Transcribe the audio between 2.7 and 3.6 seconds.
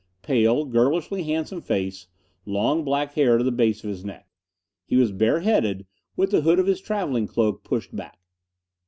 black hair to the